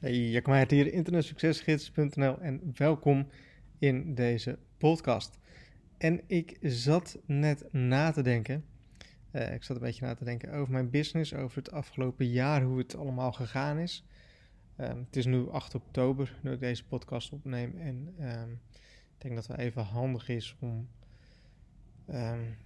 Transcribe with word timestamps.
Hey, 0.00 0.30
Jacob 0.30 0.70
hier, 0.70 0.92
internetsuccesgids.nl 0.92 2.38
en 2.38 2.72
welkom 2.76 3.26
in 3.78 4.14
deze 4.14 4.58
podcast. 4.78 5.38
En 5.98 6.20
ik 6.26 6.56
zat 6.60 7.18
net 7.26 7.72
na 7.72 8.10
te 8.10 8.22
denken, 8.22 8.64
uh, 9.32 9.54
ik 9.54 9.62
zat 9.62 9.76
een 9.76 9.82
beetje 9.82 10.06
na 10.06 10.14
te 10.14 10.24
denken 10.24 10.52
over 10.52 10.72
mijn 10.72 10.90
business, 10.90 11.34
over 11.34 11.56
het 11.56 11.70
afgelopen 11.70 12.26
jaar, 12.26 12.62
hoe 12.62 12.78
het 12.78 12.96
allemaal 12.96 13.32
gegaan 13.32 13.78
is. 13.78 14.04
Um, 14.76 14.98
het 14.98 15.16
is 15.16 15.26
nu 15.26 15.50
8 15.50 15.74
oktober, 15.74 16.38
nu 16.42 16.52
ik 16.52 16.60
deze 16.60 16.86
podcast 16.86 17.32
opneem 17.32 17.78
en 17.78 18.14
um, 18.20 18.60
ik 19.14 19.18
denk 19.18 19.34
dat 19.34 19.46
het 19.46 19.58
even 19.58 19.82
handig 19.82 20.28
is 20.28 20.56
om 20.60 20.88
um, 22.08 22.56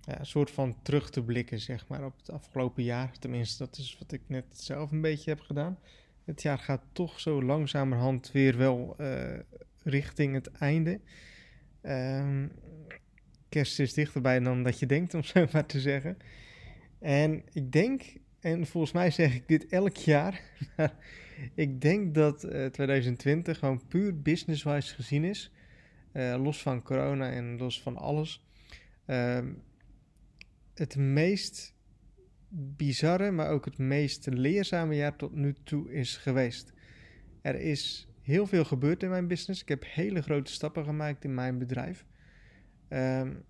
ja, 0.00 0.18
een 0.18 0.26
soort 0.26 0.50
van 0.50 0.82
terug 0.82 1.10
te 1.10 1.22
blikken, 1.22 1.60
zeg 1.60 1.88
maar, 1.88 2.04
op 2.04 2.16
het 2.16 2.30
afgelopen 2.30 2.82
jaar. 2.82 3.18
Tenminste, 3.18 3.64
dat 3.64 3.76
is 3.76 3.98
wat 3.98 4.12
ik 4.12 4.22
net 4.26 4.44
zelf 4.50 4.90
een 4.90 5.00
beetje 5.00 5.30
heb 5.30 5.40
gedaan 5.40 5.78
het 6.26 6.42
jaar 6.42 6.58
gaat 6.58 6.82
toch 6.92 7.20
zo 7.20 7.42
langzamerhand 7.42 8.32
weer 8.32 8.56
wel 8.56 8.96
uh, 9.00 9.38
richting 9.82 10.34
het 10.34 10.50
einde. 10.50 11.00
Um, 11.82 12.52
kerst 13.48 13.80
is 13.80 13.92
dichterbij 13.92 14.40
dan 14.40 14.62
dat 14.62 14.78
je 14.78 14.86
denkt, 14.86 15.14
om 15.14 15.22
zo 15.22 15.46
maar 15.52 15.66
te 15.66 15.80
zeggen. 15.80 16.16
En 16.98 17.42
ik 17.52 17.72
denk, 17.72 18.02
en 18.40 18.66
volgens 18.66 18.92
mij 18.92 19.10
zeg 19.10 19.34
ik 19.34 19.48
dit 19.48 19.66
elk 19.66 19.96
jaar, 19.96 20.40
ik 21.54 21.80
denk 21.80 22.14
dat 22.14 22.44
uh, 22.44 22.64
eh, 22.64 22.72
2020 22.72 23.58
gewoon 23.58 23.86
puur 23.88 24.22
business-wise 24.22 24.94
gezien 24.94 25.24
is. 25.24 25.52
Uh, 26.12 26.42
los 26.42 26.62
van 26.62 26.82
corona 26.82 27.30
en 27.30 27.58
los 27.58 27.82
van 27.82 27.96
alles. 27.96 28.44
Uh, 29.06 29.38
het 30.74 30.96
meest 30.96 31.75
bizarre, 32.58 33.30
maar 33.30 33.50
ook 33.50 33.64
het 33.64 33.78
meest 33.78 34.26
leerzame 34.26 34.94
jaar 34.94 35.16
tot 35.16 35.34
nu 35.34 35.54
toe 35.64 35.92
is 35.92 36.16
geweest. 36.16 36.72
Er 37.42 37.60
is 37.60 38.08
heel 38.22 38.46
veel 38.46 38.64
gebeurd 38.64 39.02
in 39.02 39.10
mijn 39.10 39.26
business. 39.26 39.62
Ik 39.62 39.68
heb 39.68 39.84
hele 39.86 40.22
grote 40.22 40.52
stappen 40.52 40.84
gemaakt 40.84 41.24
in 41.24 41.34
mijn 41.34 41.58
bedrijf. 41.58 42.04
Um, 42.88 43.44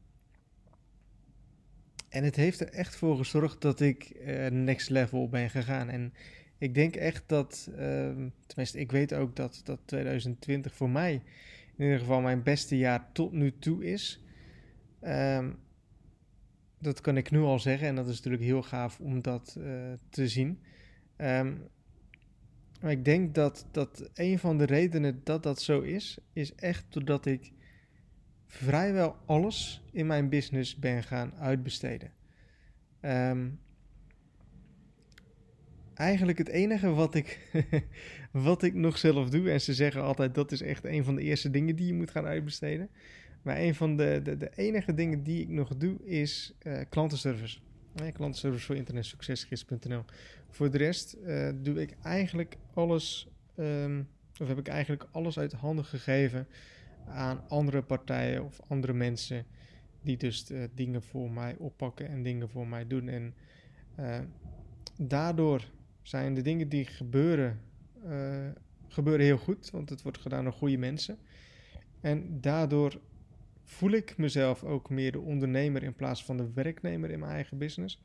en 2.08 2.24
het 2.24 2.36
heeft 2.36 2.60
er 2.60 2.68
echt 2.68 2.96
voor 2.96 3.16
gezorgd 3.16 3.60
dat 3.60 3.80
ik 3.80 4.12
uh, 4.20 4.46
next 4.46 4.90
level 4.90 5.28
ben 5.28 5.50
gegaan. 5.50 5.88
En 5.88 6.12
ik 6.58 6.74
denk 6.74 6.96
echt 6.96 7.22
dat, 7.26 7.68
uh, 7.70 7.76
tenminste, 8.46 8.78
ik 8.78 8.92
weet 8.92 9.14
ook 9.14 9.36
dat, 9.36 9.60
dat 9.64 9.80
2020 9.84 10.74
voor 10.74 10.90
mij 10.90 11.22
in 11.76 11.84
ieder 11.84 11.98
geval 11.98 12.20
mijn 12.20 12.42
beste 12.42 12.78
jaar 12.78 13.12
tot 13.12 13.32
nu 13.32 13.58
toe 13.58 13.84
is. 13.84 14.24
Um, 15.02 15.58
dat 16.86 17.00
kan 17.00 17.16
ik 17.16 17.30
nu 17.30 17.40
al 17.40 17.58
zeggen 17.58 17.88
en 17.88 17.94
dat 17.94 18.08
is 18.08 18.16
natuurlijk 18.16 18.42
heel 18.42 18.62
gaaf 18.62 19.00
om 19.00 19.22
dat 19.22 19.56
uh, 19.58 19.92
te 20.08 20.28
zien. 20.28 20.60
Um, 21.16 21.68
maar 22.80 22.90
ik 22.90 23.04
denk 23.04 23.34
dat, 23.34 23.66
dat 23.70 24.10
een 24.14 24.38
van 24.38 24.58
de 24.58 24.64
redenen 24.64 25.20
dat 25.24 25.42
dat 25.42 25.62
zo 25.62 25.80
is, 25.80 26.18
is 26.32 26.54
echt 26.54 26.84
doordat 26.88 27.26
ik 27.26 27.52
vrijwel 28.46 29.16
alles 29.24 29.82
in 29.92 30.06
mijn 30.06 30.28
business 30.28 30.76
ben 30.76 31.02
gaan 31.02 31.34
uitbesteden. 31.34 32.12
Um, 33.00 33.58
eigenlijk 35.94 36.38
het 36.38 36.48
enige 36.48 36.90
wat 36.90 37.14
ik, 37.14 37.50
wat 38.48 38.62
ik 38.62 38.74
nog 38.74 38.98
zelf 38.98 39.30
doe, 39.30 39.50
en 39.50 39.60
ze 39.60 39.74
zeggen 39.74 40.02
altijd 40.02 40.34
dat 40.34 40.52
is 40.52 40.60
echt 40.60 40.84
een 40.84 41.04
van 41.04 41.14
de 41.14 41.22
eerste 41.22 41.50
dingen 41.50 41.76
die 41.76 41.86
je 41.86 41.94
moet 41.94 42.10
gaan 42.10 42.26
uitbesteden. 42.26 42.88
Maar 43.46 43.58
een 43.58 43.74
van 43.74 43.96
de, 43.96 44.20
de, 44.22 44.36
de 44.36 44.50
enige 44.56 44.94
dingen 44.94 45.22
die 45.22 45.40
ik 45.40 45.48
nog 45.48 45.76
doe 45.76 46.04
is 46.04 46.52
uh, 46.62 46.80
klantenservice. 46.88 47.58
Klantenservice 48.12 48.66
voor 48.66 48.76
internetsuccesgids.nl. 48.76 50.04
Voor 50.50 50.70
de 50.70 50.78
rest 50.78 51.16
uh, 51.26 51.48
doe 51.62 51.80
ik 51.80 51.96
eigenlijk 52.02 52.56
alles, 52.74 53.28
um, 53.58 54.08
of 54.40 54.48
heb 54.48 54.58
ik 54.58 54.68
eigenlijk 54.68 55.06
alles 55.10 55.38
uit 55.38 55.52
handen 55.52 55.84
gegeven 55.84 56.46
aan 57.08 57.48
andere 57.48 57.82
partijen 57.82 58.44
of 58.44 58.60
andere 58.68 58.92
mensen 58.92 59.44
die 60.02 60.16
dus 60.16 60.50
uh, 60.50 60.64
dingen 60.74 61.02
voor 61.02 61.30
mij 61.30 61.54
oppakken 61.58 62.08
en 62.08 62.22
dingen 62.22 62.48
voor 62.48 62.66
mij 62.68 62.86
doen. 62.86 63.08
En 63.08 63.34
daardoor 64.96 65.70
zijn 66.02 66.34
de 66.34 66.42
dingen 66.42 66.68
die 66.68 66.84
gebeuren, 66.84 67.60
gebeuren 68.88 69.26
heel 69.26 69.38
goed, 69.38 69.70
want 69.70 69.90
het 69.90 70.02
wordt 70.02 70.18
gedaan 70.18 70.44
door 70.44 70.52
goede 70.52 70.78
mensen. 70.78 71.18
En 72.00 72.40
daardoor 72.40 73.00
voel 73.66 73.90
ik 73.90 74.16
mezelf 74.16 74.64
ook 74.64 74.90
meer 74.90 75.12
de 75.12 75.20
ondernemer 75.20 75.82
in 75.82 75.94
plaats 75.94 76.24
van 76.24 76.36
de 76.36 76.52
werknemer 76.52 77.10
in 77.10 77.18
mijn 77.18 77.32
eigen 77.32 77.58
business. 77.58 78.02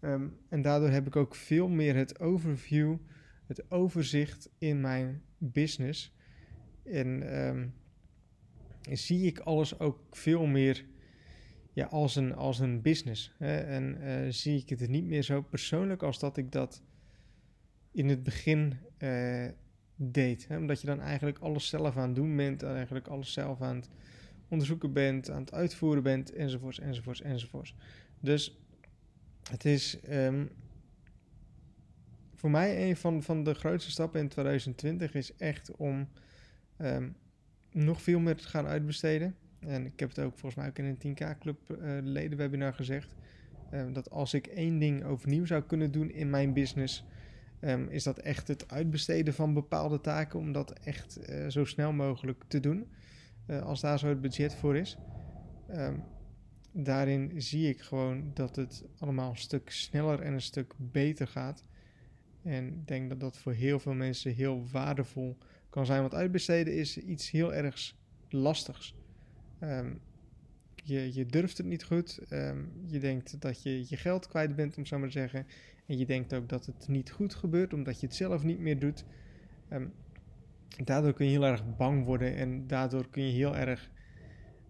Um, 0.00 0.36
en 0.48 0.62
daardoor 0.62 0.88
heb 0.88 1.06
ik 1.06 1.16
ook 1.16 1.34
veel 1.34 1.68
meer 1.68 1.94
het 1.94 2.20
overview, 2.20 2.96
het 3.46 3.70
overzicht 3.70 4.50
in 4.58 4.80
mijn 4.80 5.22
business. 5.38 6.14
En 6.84 7.38
um, 7.46 7.74
zie 8.90 9.26
ik 9.26 9.38
alles 9.38 9.78
ook 9.78 9.98
veel 10.10 10.46
meer 10.46 10.84
ja, 11.72 11.86
als, 11.86 12.16
een, 12.16 12.34
als 12.34 12.58
een 12.58 12.82
business. 12.82 13.34
Hè? 13.38 13.56
En 13.56 13.98
uh, 14.02 14.32
zie 14.32 14.58
ik 14.58 14.68
het 14.68 14.88
niet 14.88 15.04
meer 15.04 15.22
zo 15.22 15.42
persoonlijk 15.42 16.02
als 16.02 16.18
dat 16.18 16.36
ik 16.36 16.52
dat 16.52 16.82
in 17.92 18.08
het 18.08 18.22
begin 18.22 18.74
uh, 18.98 19.48
deed. 19.96 20.48
Hè? 20.48 20.56
Omdat 20.56 20.80
je 20.80 20.86
dan 20.86 21.00
eigenlijk 21.00 21.38
alles 21.38 21.68
zelf 21.68 21.96
aan 21.96 22.06
het 22.06 22.14
doen 22.14 22.36
bent, 22.36 22.62
eigenlijk 22.62 23.08
alles 23.08 23.32
zelf 23.32 23.60
aan 23.60 23.76
het 23.76 23.88
onderzoeken 24.50 24.92
bent, 24.92 25.30
aan 25.30 25.40
het 25.40 25.52
uitvoeren 25.52 26.02
bent, 26.02 26.32
enzovoorts, 26.32 26.78
enzovoorts, 26.80 27.22
enzovoorts. 27.22 27.74
Dus 28.20 28.58
het 29.50 29.64
is 29.64 29.98
um, 30.10 30.50
voor 32.34 32.50
mij 32.50 32.88
een 32.88 32.96
van, 32.96 33.22
van 33.22 33.44
de 33.44 33.54
grootste 33.54 33.90
stappen 33.90 34.20
in 34.20 34.28
2020 34.28 35.14
is 35.14 35.36
echt 35.36 35.76
om 35.76 36.08
um, 36.78 37.16
nog 37.72 38.02
veel 38.02 38.20
meer 38.20 38.36
te 38.36 38.48
gaan 38.48 38.66
uitbesteden. 38.66 39.34
En 39.58 39.86
ik 39.86 40.00
heb 40.00 40.08
het 40.08 40.18
ook 40.18 40.38
volgens 40.38 40.54
mij 40.54 40.68
ook 40.68 40.78
in 40.78 40.84
een 40.84 41.16
10K 41.16 41.38
Club 41.38 41.58
uh, 41.70 41.98
ledenwebinar 42.02 42.74
gezegd. 42.74 43.14
Um, 43.74 43.92
dat 43.92 44.10
als 44.10 44.34
ik 44.34 44.46
één 44.46 44.78
ding 44.78 45.04
overnieuw 45.04 45.46
zou 45.46 45.62
kunnen 45.62 45.90
doen 45.90 46.10
in 46.10 46.30
mijn 46.30 46.52
business, 46.52 47.04
is 47.88 48.02
dat 48.02 48.18
echt 48.18 48.48
het 48.48 48.70
uitbesteden 48.70 49.34
van 49.34 49.54
bepaalde 49.54 50.00
taken. 50.00 50.38
Om 50.38 50.52
dat 50.52 50.72
echt 50.72 51.30
uh, 51.30 51.48
zo 51.48 51.64
snel 51.64 51.92
mogelijk 51.92 52.44
te 52.48 52.60
doen. 52.60 52.86
Uh, 53.50 53.62
als 53.62 53.80
daar 53.80 53.98
zo 53.98 54.08
het 54.08 54.20
budget 54.20 54.54
voor 54.54 54.76
is. 54.76 54.98
Um, 55.70 56.02
daarin 56.72 57.42
zie 57.42 57.68
ik 57.68 57.80
gewoon 57.80 58.30
dat 58.34 58.56
het 58.56 58.84
allemaal 58.98 59.30
een 59.30 59.36
stuk 59.36 59.70
sneller 59.70 60.20
en 60.20 60.32
een 60.32 60.40
stuk 60.40 60.74
beter 60.76 61.26
gaat. 61.26 61.64
En 62.42 62.66
ik 62.66 62.88
denk 62.88 63.08
dat 63.08 63.20
dat 63.20 63.38
voor 63.38 63.52
heel 63.52 63.78
veel 63.78 63.94
mensen 63.94 64.34
heel 64.34 64.66
waardevol 64.72 65.36
kan 65.70 65.86
zijn. 65.86 66.00
Want 66.00 66.14
uitbesteden 66.14 66.76
is 66.76 66.98
iets 66.98 67.30
heel 67.30 67.54
erg 67.54 67.94
lastigs. 68.28 68.94
Um, 69.60 70.00
je, 70.74 71.14
je 71.14 71.26
durft 71.26 71.58
het 71.58 71.66
niet 71.66 71.84
goed. 71.84 72.20
Um, 72.30 72.72
je 72.86 72.98
denkt 72.98 73.40
dat 73.40 73.62
je 73.62 73.78
je 73.88 73.96
geld 73.96 74.28
kwijt 74.28 74.56
bent, 74.56 74.76
om 74.76 74.86
zo 74.86 74.98
maar 74.98 75.08
te 75.08 75.18
zeggen. 75.18 75.46
En 75.86 75.98
je 75.98 76.06
denkt 76.06 76.34
ook 76.34 76.48
dat 76.48 76.66
het 76.66 76.88
niet 76.88 77.10
goed 77.10 77.34
gebeurt, 77.34 77.72
omdat 77.72 78.00
je 78.00 78.06
het 78.06 78.16
zelf 78.16 78.42
niet 78.42 78.58
meer 78.58 78.78
doet. 78.78 79.04
Um, 79.72 79.92
daardoor 80.84 81.12
kun 81.12 81.26
je 81.26 81.32
heel 81.32 81.46
erg 81.46 81.76
bang 81.76 82.04
worden 82.04 82.36
en 82.36 82.66
daardoor 82.66 83.08
kun 83.08 83.22
je 83.22 83.32
heel 83.32 83.56
erg 83.56 83.90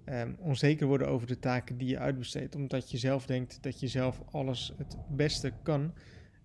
um, 0.07 0.37
onzeker 0.39 0.87
worden 0.87 1.09
over 1.09 1.27
de 1.27 1.39
taken 1.39 1.79
die 1.79 1.89
je 1.89 1.99
uitbesteedt. 1.99 2.55
Omdat 2.55 2.91
je 2.91 2.99
zelf 2.99 3.27
denkt 3.27 3.63
dat 3.63 3.81
je 3.81 3.89
zelf 3.89 4.23
alles 4.31 4.73
het 4.77 4.97
beste 5.09 5.53
kan. 5.63 5.93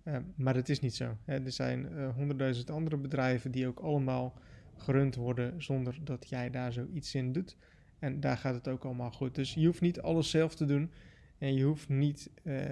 Um, 0.04 0.32
maar 0.36 0.54
dat 0.54 0.68
is 0.68 0.80
niet 0.80 0.94
zo. 0.94 1.16
Er 1.24 1.52
zijn 1.52 1.88
uh, 1.92 2.08
honderdduizend 2.14 2.70
andere 2.70 2.96
bedrijven 2.96 3.50
die 3.50 3.66
ook 3.66 3.80
allemaal 3.80 4.38
gerund 4.76 5.14
worden 5.14 5.62
zonder 5.62 5.98
dat 6.04 6.28
jij 6.28 6.50
daar 6.50 6.72
zoiets 6.72 7.14
in 7.14 7.32
doet. 7.32 7.56
En 7.98 8.20
daar 8.20 8.36
gaat 8.36 8.54
het 8.54 8.68
ook 8.68 8.84
allemaal 8.84 9.10
goed. 9.10 9.34
Dus 9.34 9.54
je 9.54 9.66
hoeft 9.66 9.80
niet 9.80 10.00
alles 10.00 10.30
zelf 10.30 10.54
te 10.54 10.64
doen. 10.64 10.90
En 11.38 11.54
je 11.54 11.64
hoeft 11.64 11.88
niet 11.88 12.30
uh, 12.42 12.62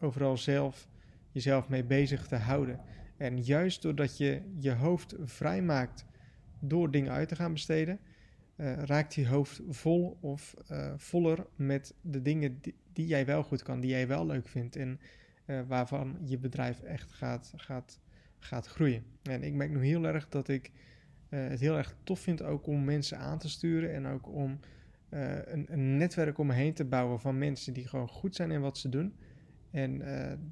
overal 0.00 0.36
zelf 0.36 0.88
jezelf 1.30 1.68
mee 1.68 1.84
bezig 1.84 2.26
te 2.26 2.36
houden. 2.36 2.80
En 3.16 3.42
juist 3.42 3.82
doordat 3.82 4.18
je 4.18 4.42
je 4.58 4.72
hoofd 4.72 5.14
vrijmaakt 5.20 6.04
door 6.64 6.90
dingen 6.90 7.12
uit 7.12 7.28
te 7.28 7.36
gaan 7.36 7.52
besteden, 7.52 7.98
uh, 8.56 8.72
raakt 8.82 9.14
je 9.14 9.28
hoofd 9.28 9.60
vol 9.68 10.18
of 10.20 10.54
uh, 10.70 10.92
voller 10.96 11.46
met 11.56 11.94
de 12.00 12.22
dingen 12.22 12.60
die, 12.92 13.06
jij 13.06 13.26
wel 13.26 13.42
goed 13.42 13.62
kan, 13.62 13.80
die 13.80 13.90
jij 13.90 14.08
wel 14.08 14.26
leuk 14.26 14.48
vindt 14.48 14.76
en 14.76 15.00
uh, 15.46 15.60
waarvan 15.66 16.18
je 16.24 16.38
bedrijf 16.38 16.80
echt 16.80 17.12
gaat, 17.12 17.52
gaat, 17.56 18.00
gaat 18.38 18.66
groeien. 18.66 19.04
En 19.22 19.42
ik 19.42 19.54
merk 19.54 19.70
nu 19.70 19.84
heel 19.84 20.04
erg 20.04 20.28
dat 20.28 20.48
ik 20.48 20.70
het 21.28 21.60
heel 21.60 21.76
erg 21.76 21.96
tof 22.02 22.20
vind 22.20 22.42
ook 22.42 22.66
om 22.66 22.84
mensen 22.84 23.18
aan 23.18 23.38
te 23.38 23.48
sturen 23.48 23.94
en 23.94 24.06
ook 24.06 24.28
om 24.28 24.58
een, 25.08 25.66
een, 25.68 25.96
netwerk 25.96 26.38
om 26.38 26.46
me 26.46 26.52
heen 26.52 26.74
te 26.74 26.84
bouwen 26.84 27.20
van 27.20 27.38
mensen 27.38 27.72
die 27.72 27.88
gewoon 27.88 28.08
goed 28.08 28.34
zijn 28.34 28.50
in 28.50 28.60
wat 28.60 28.78
ze 28.78 28.88
doen. 28.88 29.14
En 29.70 30.02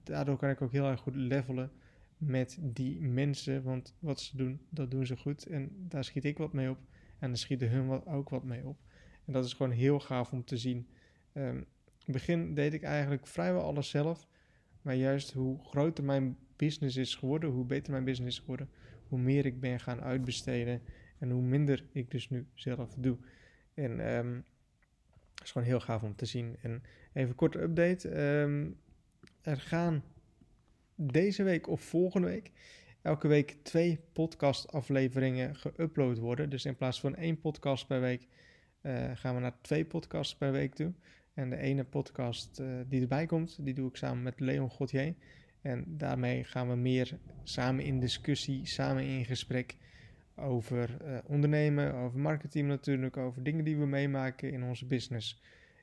daardoor 0.02 0.36
kan 0.36 0.50
ik 0.50 0.62
ook 0.62 0.72
heel 0.72 0.88
erg 0.88 1.00
goed 1.00 1.14
levelen 1.14 1.70
met 2.20 2.58
die 2.60 3.00
mensen. 3.00 3.62
Want 3.62 3.94
wat 3.98 4.20
ze 4.20 4.36
doen, 4.36 4.60
dat 4.70 4.90
doen 4.90 5.06
ze 5.06 5.16
goed. 5.16 5.46
En 5.46 5.70
daar 5.88 6.04
schiet 6.04 6.24
ik 6.24 6.38
wat 6.38 6.52
mee 6.52 6.70
op. 6.70 6.78
En 7.18 7.28
daar 7.28 7.38
schieten 7.38 7.70
hun 7.70 7.86
wat, 7.86 8.06
ook 8.06 8.28
wat 8.28 8.44
mee 8.44 8.66
op. 8.66 8.78
En 9.24 9.32
dat 9.32 9.44
is 9.44 9.52
gewoon 9.52 9.72
heel 9.72 10.00
gaaf 10.00 10.32
om 10.32 10.44
te 10.44 10.56
zien. 10.56 10.88
Um, 11.34 11.56
in 11.56 11.66
het 12.04 12.12
begin 12.12 12.54
deed 12.54 12.72
ik 12.72 12.82
eigenlijk 12.82 13.26
vrijwel 13.26 13.62
alles 13.62 13.90
zelf. 13.90 14.26
Maar 14.82 14.94
juist 14.94 15.32
hoe 15.32 15.64
groter 15.64 16.04
mijn 16.04 16.36
business 16.56 16.96
is 16.96 17.14
geworden, 17.14 17.50
hoe 17.50 17.64
beter 17.64 17.92
mijn 17.92 18.04
business 18.04 18.36
is 18.36 18.42
geworden, 18.42 18.70
hoe 19.08 19.18
meer 19.18 19.46
ik 19.46 19.60
ben 19.60 19.80
gaan 19.80 20.00
uitbesteden 20.00 20.82
en 21.18 21.30
hoe 21.30 21.42
minder 21.42 21.84
ik 21.92 22.10
dus 22.10 22.30
nu 22.30 22.46
zelf 22.54 22.94
doe. 22.94 23.18
En 23.74 24.14
um, 24.14 24.44
het 25.34 25.44
is 25.44 25.50
gewoon 25.50 25.66
heel 25.66 25.80
gaaf 25.80 26.02
om 26.02 26.16
te 26.16 26.26
zien. 26.26 26.56
En 26.62 26.82
even 27.12 27.28
een 27.28 27.34
korte 27.34 27.60
update. 27.60 28.20
Um, 28.40 28.76
er 29.40 29.60
gaan 29.60 30.02
deze 31.02 31.42
week 31.42 31.68
of 31.68 31.80
volgende 31.80 32.26
week 32.26 32.52
elke 33.02 33.28
week 33.28 33.56
twee 33.62 34.00
podcastafleveringen 34.12 35.56
geüpload 35.56 36.18
worden. 36.18 36.50
Dus 36.50 36.64
in 36.64 36.76
plaats 36.76 37.00
van 37.00 37.16
één 37.16 37.40
podcast 37.40 37.86
per 37.86 38.00
week 38.00 38.26
uh, 38.82 39.10
gaan 39.14 39.34
we 39.34 39.40
naar 39.40 39.60
twee 39.60 39.84
podcasts 39.84 40.36
per 40.36 40.52
week 40.52 40.74
toe. 40.74 40.92
En 41.34 41.50
de 41.50 41.56
ene 41.56 41.84
podcast 41.84 42.60
uh, 42.60 42.66
die 42.88 43.00
erbij 43.00 43.26
komt, 43.26 43.58
die 43.64 43.74
doe 43.74 43.88
ik 43.88 43.96
samen 43.96 44.22
met 44.22 44.40
Leon 44.40 44.70
Gauthier. 44.70 45.14
En 45.60 45.84
daarmee 45.86 46.44
gaan 46.44 46.68
we 46.68 46.74
meer 46.74 47.18
samen 47.42 47.84
in 47.84 48.00
discussie, 48.00 48.66
samen 48.66 49.04
in 49.04 49.24
gesprek 49.24 49.76
over 50.34 50.96
uh, 51.04 51.18
ondernemen, 51.26 51.94
over 51.94 52.18
marketing 52.18 52.68
natuurlijk, 52.68 53.16
over 53.16 53.42
dingen 53.42 53.64
die 53.64 53.76
we 53.76 53.86
meemaken 53.86 54.52
in 54.52 54.62
onze 54.62 54.86
business. 54.86 55.42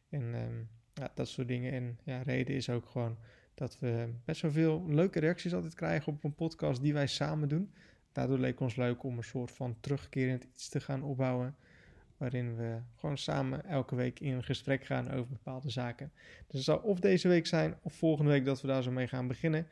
En 0.09 0.21
um, 0.21 0.67
ja, 0.93 1.11
dat 1.15 1.27
soort 1.27 1.47
dingen. 1.47 1.71
En 1.71 1.99
ja, 2.03 2.21
reden 2.21 2.55
is 2.55 2.69
ook 2.69 2.85
gewoon 2.85 3.17
dat 3.57 3.79
we 3.79 4.09
best 4.25 4.41
wel 4.41 4.51
veel 4.51 4.85
leuke 4.87 5.19
reacties 5.19 5.53
altijd 5.53 5.73
krijgen 5.73 6.13
op 6.13 6.23
een 6.23 6.35
podcast 6.35 6.81
die 6.81 6.93
wij 6.93 7.07
samen 7.07 7.49
doen. 7.49 7.73
Daardoor 8.11 8.37
leek 8.37 8.59
ons 8.59 8.75
leuk 8.75 9.03
om 9.03 9.17
een 9.17 9.23
soort 9.23 9.51
van 9.51 9.77
terugkerend 9.79 10.43
iets 10.43 10.69
te 10.69 10.79
gaan 10.79 11.03
opbouwen. 11.03 11.55
Waarin 12.17 12.55
we 12.55 12.77
gewoon 12.95 13.17
samen 13.17 13.65
elke 13.65 13.95
week 13.95 14.19
in 14.19 14.33
een 14.33 14.43
gesprek 14.43 14.85
gaan 14.85 15.11
over 15.11 15.31
bepaalde 15.31 15.69
zaken. 15.69 16.11
Dus 16.47 16.55
het 16.55 16.63
zal 16.63 16.77
of 16.77 16.99
deze 16.99 17.27
week 17.27 17.45
zijn 17.45 17.75
of 17.81 17.93
volgende 17.93 18.31
week 18.31 18.45
dat 18.45 18.61
we 18.61 18.67
daar 18.67 18.83
zo 18.83 18.91
mee 18.91 19.07
gaan 19.07 19.27
beginnen. 19.27 19.67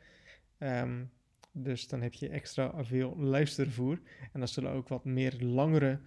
Um, 0.58 1.10
dus 1.52 1.88
dan 1.88 2.02
heb 2.02 2.14
je 2.14 2.28
extra 2.28 2.84
veel 2.84 3.16
luistervoer. 3.16 4.00
En 4.32 4.38
dan 4.38 4.48
zullen 4.48 4.70
ook 4.72 4.88
wat 4.88 5.04
meer 5.04 5.36
langere 5.40 6.00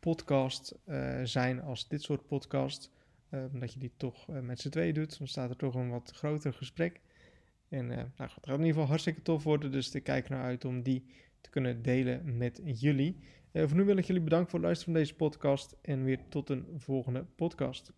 podcasts 0.00 0.74
uh, 0.86 1.20
zijn 1.24 1.62
als 1.62 1.88
dit 1.88 2.02
soort 2.02 2.26
podcast. 2.26 2.90
Omdat 3.52 3.72
je 3.72 3.78
die 3.78 3.92
toch 3.96 4.28
uh, 4.28 4.40
met 4.40 4.60
z'n 4.60 4.68
tweeën 4.68 4.94
doet. 4.94 5.18
Dan 5.18 5.28
staat 5.28 5.50
er 5.50 5.56
toch 5.56 5.74
een 5.74 5.90
wat 5.90 6.10
groter 6.14 6.52
gesprek. 6.52 7.00
En 7.74 7.86
nou, 7.86 8.00
het 8.00 8.16
gaat 8.16 8.46
in 8.46 8.52
ieder 8.52 8.66
geval 8.66 8.86
hartstikke 8.86 9.22
tof 9.22 9.44
worden. 9.44 9.72
Dus 9.72 9.94
ik 9.94 10.02
kijk 10.02 10.28
naar 10.28 10.42
uit 10.42 10.64
om 10.64 10.82
die 10.82 11.04
te 11.40 11.50
kunnen 11.50 11.82
delen 11.82 12.36
met 12.36 12.60
jullie. 12.64 13.18
voor 13.52 13.74
nu 13.74 13.84
wil 13.84 13.96
ik 13.96 14.04
jullie 14.04 14.22
bedanken 14.22 14.50
voor 14.50 14.58
het 14.58 14.68
luisteren 14.68 14.94
van 14.94 15.02
deze 15.02 15.16
podcast. 15.16 15.76
En 15.82 16.04
weer 16.04 16.20
tot 16.28 16.50
een 16.50 16.66
volgende 16.76 17.24
podcast. 17.36 17.92